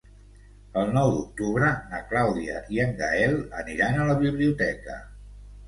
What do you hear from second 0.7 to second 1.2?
El nou